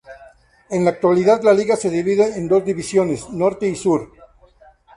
En 0.71 0.83
la 0.83 0.89
actualidad 0.89 1.43
la 1.43 1.53
liga 1.53 1.75
se 1.75 1.91
divide 1.91 2.35
en 2.35 2.47
dos 2.47 2.65
divisiones, 2.65 3.29
Norte 3.29 3.67
y 3.67 3.75
Sur. 3.75 4.11